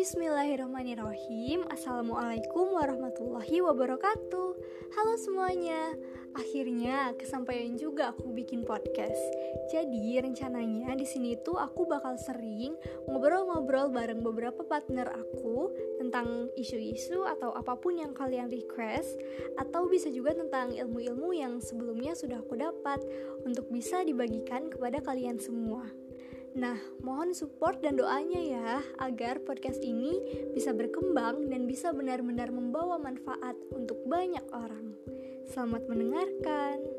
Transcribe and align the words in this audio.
Bismillahirrahmanirrahim. 0.00 1.68
Assalamualaikum 1.68 2.72
warahmatullahi 2.72 3.60
wabarakatuh. 3.60 4.48
Halo 4.96 5.14
semuanya. 5.20 5.92
Akhirnya 6.32 7.12
kesampaian 7.20 7.76
juga 7.76 8.08
aku 8.08 8.32
bikin 8.32 8.64
podcast. 8.64 9.20
Jadi 9.68 10.16
rencananya 10.16 10.96
di 10.96 11.04
sini 11.04 11.36
tuh 11.44 11.60
aku 11.60 11.84
bakal 11.84 12.16
sering 12.16 12.80
ngobrol-ngobrol 13.12 13.92
bareng 13.92 14.24
beberapa 14.24 14.64
partner 14.64 15.04
aku 15.04 15.68
Tentang 16.00 16.48
isu-isu 16.56 17.28
atau 17.28 17.52
apa 17.52 17.76
pun 17.76 18.00
yang 18.00 18.16
kalian 18.16 18.48
request 18.48 19.20
Atau 19.60 19.84
bisa 19.92 20.08
juga 20.08 20.32
tentang 20.32 20.72
ilmu-ilmu 20.80 21.36
yang 21.36 21.60
sebelumnya 21.60 22.16
sudah 22.16 22.40
aku 22.40 22.56
dapat 22.56 23.04
Untuk 23.44 23.68
bisa 23.68 24.00
dibagikan 24.00 24.72
kepada 24.72 25.04
kalian 25.04 25.36
semua 25.36 25.84
Nah, 26.58 26.74
mohon 26.98 27.30
support 27.30 27.78
dan 27.78 27.94
doanya 27.94 28.42
ya 28.42 28.82
agar 28.98 29.38
podcast 29.46 29.78
ini 29.86 30.18
bisa 30.50 30.74
berkembang 30.74 31.46
dan 31.46 31.70
bisa 31.70 31.94
benar-benar 31.94 32.50
membawa 32.50 32.98
manfaat 32.98 33.54
untuk 33.70 34.02
banyak 34.10 34.42
orang. 34.50 34.98
Selamat 35.46 35.86
mendengarkan. 35.86 36.89